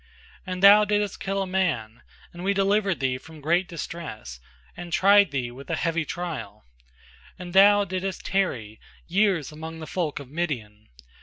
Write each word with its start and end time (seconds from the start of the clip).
And 0.47 0.63
thou 0.63 0.83
didst 0.83 1.19
kill 1.19 1.43
a 1.43 1.45
man 1.45 2.01
and 2.33 2.43
We 2.43 2.55
delivered 2.55 2.99
thee 2.99 3.19
from 3.19 3.39
great 3.39 3.67
distress, 3.67 4.39
and 4.75 4.91
tried 4.91 5.29
thee 5.29 5.51
with 5.51 5.69
a 5.69 5.75
heavy 5.75 6.05
trial. 6.05 6.65
And 7.37 7.53
thou 7.53 7.85
didst 7.85 8.25
tarry 8.25 8.79
years 9.07 9.51
among 9.51 9.77
the 9.77 9.85
folk 9.85 10.17
of 10.19 10.27
Midian. 10.27 10.87